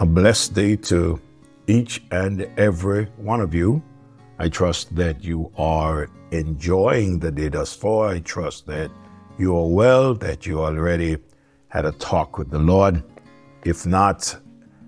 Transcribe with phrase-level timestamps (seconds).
[0.00, 1.20] A blessed day to
[1.66, 3.82] each and every one of you.
[4.38, 8.08] I trust that you are enjoying the day thus far.
[8.08, 8.90] I trust that
[9.36, 11.18] you are well, that you already
[11.68, 13.02] had a talk with the Lord.
[13.66, 14.34] If not,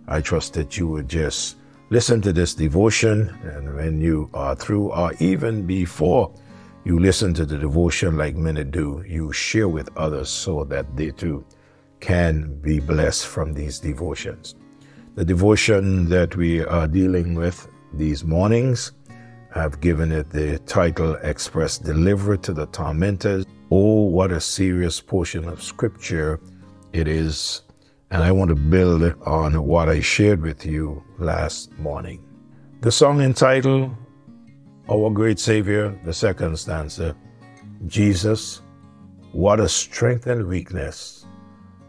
[0.09, 1.57] I trust that you would just
[1.91, 6.33] listen to this devotion, and when you are through, or even before
[6.85, 11.11] you listen to the devotion like many do, you share with others so that they
[11.11, 11.45] too
[12.01, 14.55] can be blessed from these devotions.
[15.15, 18.93] The devotion that we are dealing with these mornings,
[19.55, 23.45] I've given it the title Express Delivery to the Tormentors.
[23.71, 26.41] Oh, what a serious portion of scripture
[26.95, 27.61] it is.
[28.11, 32.25] And I want to build on what I shared with you last morning.
[32.81, 33.95] The song entitled
[34.91, 37.15] Our Great Savior, the second stanza
[37.87, 38.63] Jesus,
[39.33, 41.27] what a strength and weakness.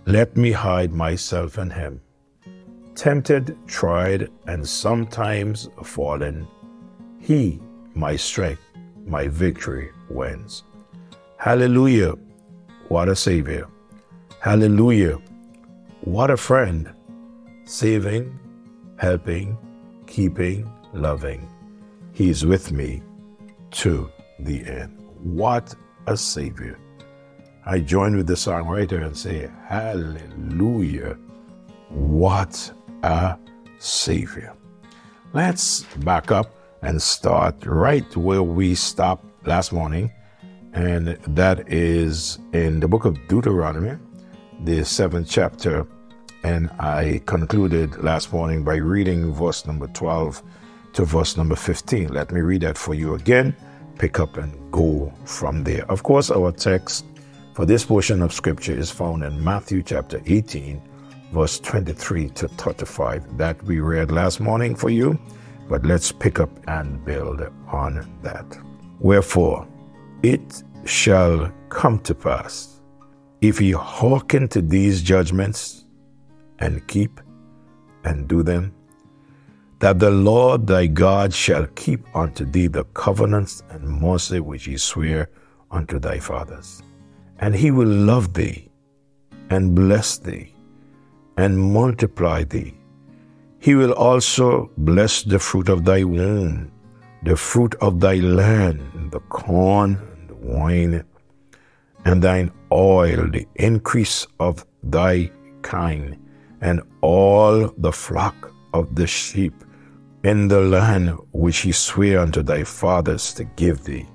[0.05, 2.01] Let me hide myself in Him
[2.95, 6.47] tempted, tried, and sometimes fallen,
[7.19, 7.59] He,
[7.93, 8.61] my strength,
[9.05, 10.63] my victory, wins.
[11.37, 12.13] Hallelujah,
[12.87, 13.67] what a Savior.
[14.39, 15.19] Hallelujah,
[16.01, 16.91] what a friend.
[17.65, 18.37] Saving,
[18.97, 19.57] helping,
[20.05, 21.49] keeping, loving.
[22.11, 23.01] He's with me
[23.71, 24.99] to the end.
[25.21, 25.73] What
[26.07, 26.77] a Savior.
[27.65, 31.17] I join with the songwriter and say, Hallelujah.
[31.89, 32.71] What
[33.03, 33.37] a
[33.79, 34.53] Savior.
[35.33, 40.11] Let's back up and start right where we stopped last morning,
[40.73, 43.97] and that is in the book of Deuteronomy,
[44.63, 45.85] the seventh chapter.
[46.43, 50.43] And I concluded last morning by reading verse number 12
[50.93, 52.09] to verse number 15.
[52.09, 53.55] Let me read that for you again.
[53.97, 55.89] Pick up and go from there.
[55.89, 57.05] Of course, our text
[57.53, 60.81] for this portion of scripture is found in Matthew chapter 18
[61.33, 65.19] verse 23 to 35 that we read last morning for you,
[65.67, 68.45] but let's pick up and build on that.
[68.99, 69.67] Wherefore,
[70.21, 72.81] it shall come to pass,
[73.41, 75.85] if ye hearken to these judgments
[76.59, 77.19] and keep
[78.03, 78.71] and do them,
[79.79, 84.77] that the Lord thy God shall keep unto thee the covenants and mercy which he
[84.77, 85.29] sware
[85.71, 86.83] unto thy fathers.
[87.39, 88.69] And he will love thee
[89.49, 90.52] and bless thee
[91.37, 92.73] and multiply thee.
[93.59, 96.71] He will also bless the fruit of thy womb,
[97.23, 101.03] the fruit of thy land, the corn, the wine,
[102.05, 106.17] and thine oil, the increase of thy kind,
[106.61, 109.53] and all the flock of the sheep
[110.23, 114.05] in the land which he sware unto thy fathers to give thee.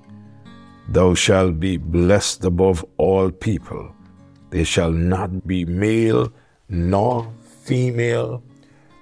[0.90, 3.94] Thou shalt be blessed above all people.
[4.50, 6.32] There shall not be male
[6.68, 7.30] nor
[7.62, 8.42] female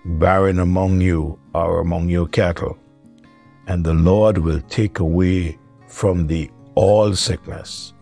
[0.05, 2.79] barren among you or among your cattle.
[3.67, 7.95] And the Lord will take away from thee all sickness,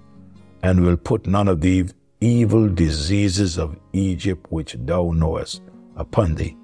[0.62, 1.88] and will put none of the
[2.20, 5.62] evil diseases of Egypt which thou knowest
[5.96, 6.56] upon thee,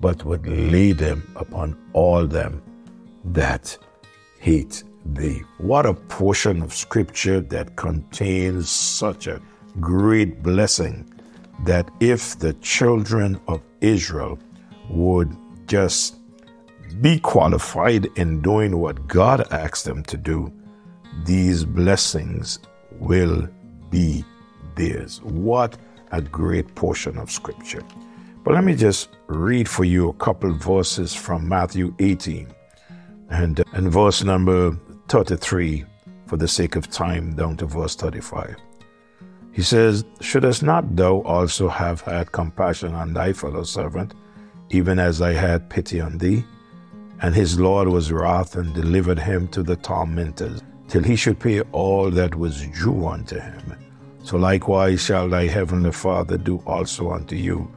[0.00, 2.62] but would lay them upon all them
[3.24, 3.76] that
[4.38, 5.42] hate thee.
[5.58, 9.40] What a portion of scripture that contains such a
[9.80, 11.10] great blessing
[11.64, 14.38] that if the children of Israel
[14.88, 16.16] would just
[17.00, 20.52] be qualified in doing what God asked them to do,
[21.24, 22.58] these blessings
[22.98, 23.48] will
[23.90, 24.24] be
[24.74, 25.20] theirs.
[25.22, 25.76] What
[26.12, 27.82] a great portion of Scripture.
[28.42, 32.48] But let me just read for you a couple verses from Matthew 18
[33.30, 34.76] and, and verse number
[35.08, 35.84] 33
[36.26, 38.56] for the sake of time down to verse 35.
[39.52, 44.14] He says, Shouldest not thou also have had compassion on thy fellow servant,
[44.70, 46.44] even as I had pity on thee?
[47.20, 51.60] And his Lord was wroth and delivered him to the tormentors, till he should pay
[51.72, 53.74] all that was due unto him.
[54.22, 57.70] So likewise shall thy heavenly Father do also unto you,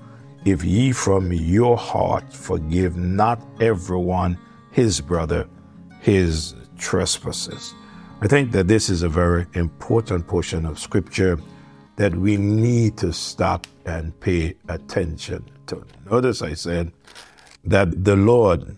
[0.45, 4.37] if ye from your heart forgive not everyone
[4.71, 5.47] his brother
[6.03, 7.73] his trespasses.
[8.21, 11.39] I think that this is a very important portion of Scripture
[11.95, 15.85] that we need to stop and pay attention to.
[16.09, 16.91] Notice I said
[17.63, 18.77] that the Lord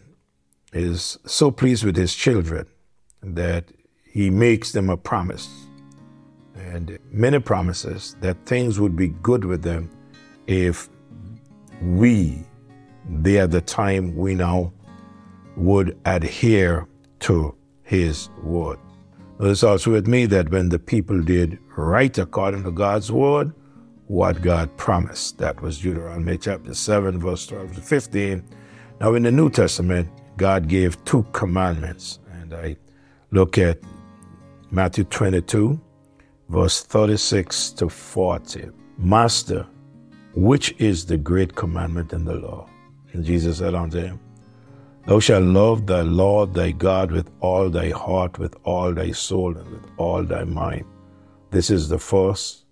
[0.73, 2.67] is so pleased with his children
[3.23, 3.71] that
[4.03, 5.50] he makes them a promise
[6.56, 9.89] and many promises that things would be good with them
[10.47, 10.89] if
[11.81, 12.44] we,
[13.09, 14.73] they at the time we now,
[15.56, 16.88] would adhere
[17.19, 18.79] to his word.
[19.39, 23.53] Notice also with me that when the people did right according to God's word,
[24.07, 25.39] what God promised.
[25.39, 28.43] That was Deuteronomy chapter 7, verse 12 to 15.
[29.01, 32.77] Now, in the New Testament, God gave two commandments, and I
[33.31, 33.79] look at
[34.71, 35.79] Matthew 22,
[36.49, 38.69] verse 36 to 40.
[38.97, 39.65] Master,
[40.35, 42.69] which is the great commandment in the law?
[43.13, 44.19] And Jesus said unto him,
[45.07, 49.55] Thou shalt love thy Lord thy God with all thy heart, with all thy soul,
[49.55, 50.85] and with all thy mind.
[51.51, 52.65] This is the first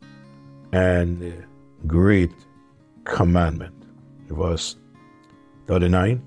[0.71, 1.45] and
[1.85, 2.31] great
[3.03, 3.75] commandment.
[4.29, 4.77] Verse
[5.67, 6.21] 39.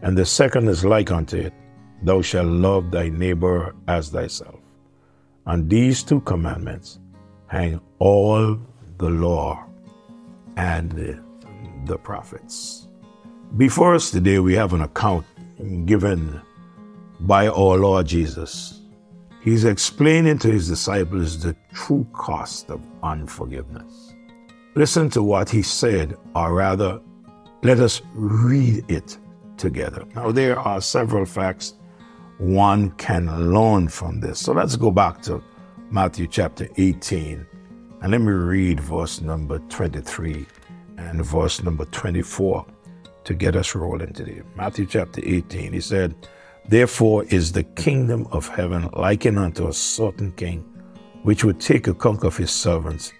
[0.00, 1.52] And the second is like unto it
[2.02, 4.58] Thou shalt love thy neighbor as thyself.
[5.46, 7.00] On these two commandments
[7.48, 8.58] hang all
[8.96, 9.66] the law
[10.56, 11.22] and the,
[11.84, 12.88] the prophets.
[13.58, 15.26] Before us today, we have an account
[15.84, 16.40] given
[17.20, 18.80] by our Lord Jesus.
[19.42, 24.14] He's explaining to his disciples the true cost of unforgiveness.
[24.74, 27.00] Listen to what he said, or rather,
[27.62, 29.18] let us read it
[29.56, 30.04] together.
[30.14, 31.74] Now, there are several facts
[32.38, 34.40] one can learn from this.
[34.40, 35.42] So let's go back to
[35.90, 37.46] Matthew chapter 18
[38.00, 40.46] and let me read verse number 23
[40.96, 42.64] and verse number 24
[43.30, 44.42] to get us rolling today.
[44.56, 46.16] Matthew chapter 18, he said,
[46.68, 50.64] Therefore is the kingdom of heaven likened unto a certain king,
[51.22, 53.12] which would take a account of his servants.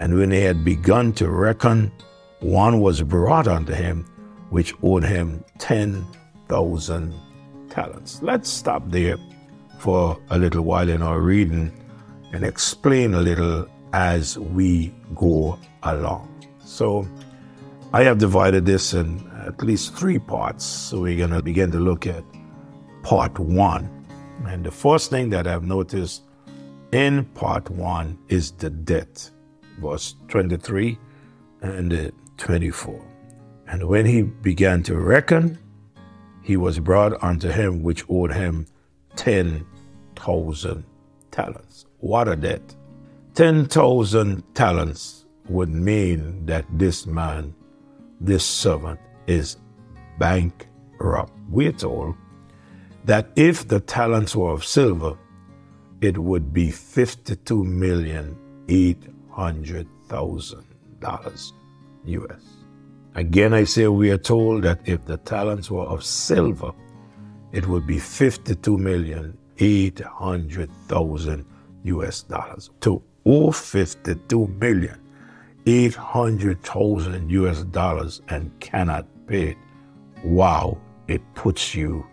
[0.00, 1.92] And when they had begun to reckon,
[2.40, 4.04] one was brought unto him,
[4.50, 6.04] which owed him ten
[6.48, 7.14] thousand
[7.70, 8.20] talents.
[8.20, 9.16] Let's stop there
[9.78, 11.70] for a little while in our reading
[12.32, 16.28] and explain a little as we go along.
[16.64, 17.06] So,
[17.94, 20.64] I have divided this in at least three parts.
[20.64, 22.24] So we're going to begin to look at
[23.02, 23.88] part one.
[24.46, 26.22] And the first thing that I've noticed
[26.92, 29.30] in part one is the debt,
[29.78, 30.98] verse 23
[31.62, 33.00] and 24.
[33.68, 35.58] And when he began to reckon,
[36.42, 38.66] he was brought unto him which owed him
[39.16, 40.84] 10,000
[41.30, 41.86] talents.
[41.98, 42.74] What a debt!
[43.34, 47.54] 10,000 talents would mean that this man,
[48.20, 49.56] this servant, is
[50.18, 51.32] bankrupt.
[51.48, 52.14] We're told
[53.04, 55.16] that if the talents were of silver,
[56.00, 58.36] it would be fifty-two million
[58.68, 60.64] eight hundred thousand
[61.00, 61.52] dollars
[62.04, 62.42] US.
[63.14, 66.72] Again, I say we are told that if the talents were of silver,
[67.52, 71.44] it would be fifty-two million eight hundred thousand
[71.84, 72.70] US dollars.
[72.80, 74.98] To owe fifty-two million
[75.66, 79.56] eight hundred thousand US dollars and cannot pay it,
[80.24, 80.78] wow,
[81.08, 82.06] it puts you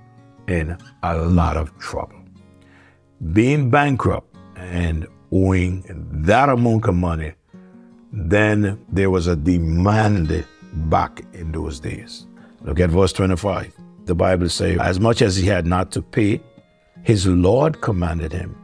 [0.47, 2.19] in a lot of trouble.
[3.33, 5.83] Being bankrupt and owing
[6.23, 7.33] that amount of money,
[8.11, 12.25] then there was a demand back in those days.
[12.61, 13.73] Look at verse 25.
[14.05, 16.41] The Bible says, As much as he had not to pay,
[17.03, 18.55] his Lord commanded him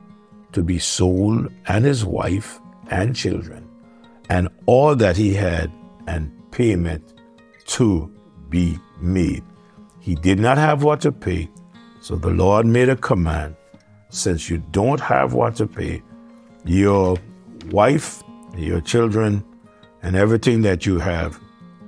[0.54, 2.60] to be sold and his wife
[2.90, 3.70] and children
[4.30, 5.72] and all that he had
[6.08, 7.14] and payment
[7.66, 8.12] to
[8.50, 9.44] be made.
[10.00, 11.50] He did not have what to pay,
[12.02, 13.56] so the Lord made a command
[14.10, 16.02] since you don't have what to pay,
[16.64, 17.18] your
[17.72, 18.24] wife,
[18.56, 19.44] your children,
[20.04, 21.40] and everything that you have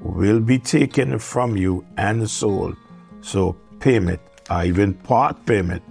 [0.01, 2.75] will be taken from you and sold.
[3.21, 5.83] So payment, or even part payment,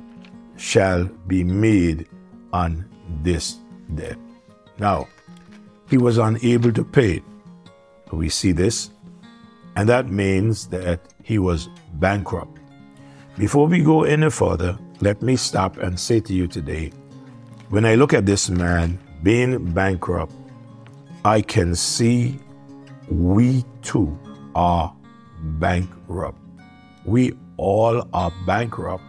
[0.56, 2.08] shall be made
[2.52, 2.88] on
[3.22, 3.58] this
[3.94, 4.18] debt.
[4.78, 5.08] Now,
[5.88, 7.22] he was unable to pay.
[8.12, 8.90] We see this,
[9.76, 12.58] and that means that he was bankrupt.
[13.36, 16.92] Before we go any further, let me stop and say to you today
[17.68, 20.32] when I look at this man being bankrupt,
[21.24, 22.38] I can see
[23.10, 24.16] we too
[24.54, 24.94] are
[25.58, 26.38] bankrupt.
[27.04, 29.02] We all are bankrupt.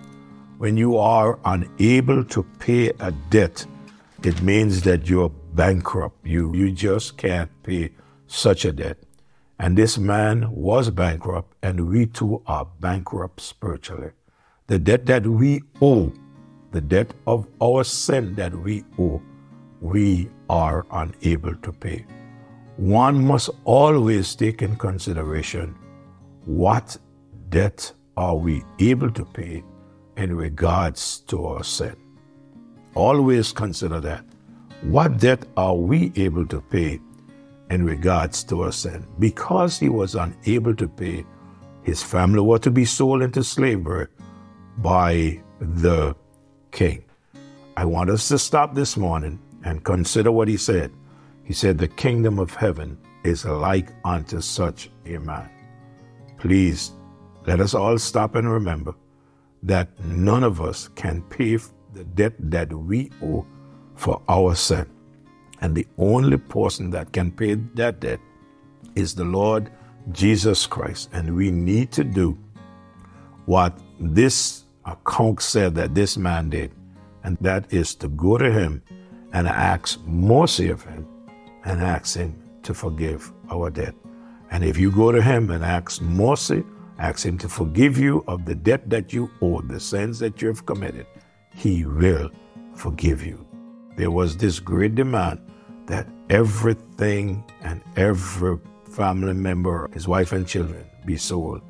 [0.57, 3.63] When you are unable to pay a debt,
[4.23, 6.25] it means that you're bankrupt.
[6.25, 7.91] You, you just can't pay
[8.27, 8.97] such a debt.
[9.59, 14.11] And this man was bankrupt, and we too are bankrupt spiritually.
[14.67, 16.13] The debt that we owe,
[16.71, 19.21] the debt of our sin that we owe,
[19.81, 22.05] we are unable to pay.
[22.77, 25.75] One must always take in consideration
[26.45, 26.95] what
[27.49, 29.63] debt are we able to pay
[30.17, 31.95] in regards to our sin.
[32.93, 34.23] Always consider that.
[34.83, 37.01] What debt are we able to pay
[37.71, 39.05] in regards to our sin?
[39.17, 41.25] Because he was unable to pay,
[41.81, 44.07] his family were to be sold into slavery
[44.77, 46.15] by the
[46.71, 47.03] king.
[47.75, 50.91] I want us to stop this morning and consider what he said.
[51.43, 55.49] He said, The kingdom of heaven is like unto such a man.
[56.37, 56.91] Please
[57.47, 58.93] let us all stop and remember
[59.63, 61.57] that none of us can pay
[61.93, 63.43] the debt that we owe
[63.97, 64.85] for our sin.
[65.59, 68.19] And the only person that can pay that debt
[68.95, 69.71] is the Lord
[70.11, 71.09] Jesus Christ.
[71.13, 72.37] And we need to do
[73.45, 76.71] what this account said that this man did,
[77.23, 78.81] and that is to go to him
[79.33, 81.07] and ask mercy of him
[81.65, 83.95] and ask him to forgive our debt.
[84.51, 86.63] And if you go to him and ask mercy,
[86.99, 90.47] ask him to forgive you of the debt that you owe, the sins that you
[90.49, 91.05] have committed,
[91.53, 92.29] he will
[92.75, 93.46] forgive you.
[93.97, 95.39] There was this great demand
[95.87, 98.59] that everything and every
[98.91, 101.61] family member, his wife and children, be sold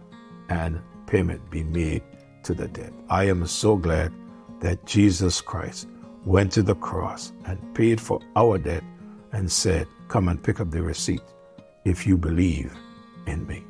[0.50, 2.04] and payment be made
[2.44, 2.92] to the debt.
[3.10, 4.12] I am so glad
[4.60, 5.88] that Jesus Christ
[6.26, 8.84] went to the cross and paid for our debt
[9.32, 11.22] and said, Come and pick up the receipt
[11.86, 12.74] if you believe
[13.26, 13.64] in me.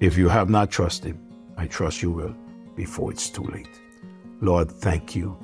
[0.00, 1.20] If you have not trusted him,
[1.56, 2.34] I trust you will
[2.74, 3.80] before it's too late.
[4.40, 5.36] Lord, thank you.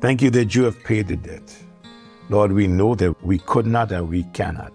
[0.00, 1.56] Thank you that you have paid the debt.
[2.28, 4.72] Lord, we know that we could not and we cannot.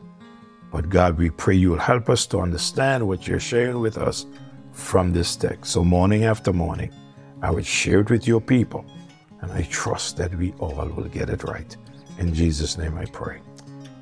[0.72, 4.25] But God, we pray you'll help us to understand what you're sharing with us
[4.72, 5.72] from this text.
[5.72, 6.93] So, morning after morning,
[7.41, 8.86] I will share it with your people,
[9.41, 11.75] and I trust that we all will get it right.
[12.20, 13.41] In Jesus' name I pray.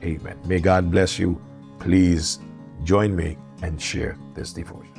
[0.04, 0.38] Amen.
[0.46, 1.42] May God bless you.
[1.80, 2.40] Please
[2.84, 4.99] join me and share this devotion.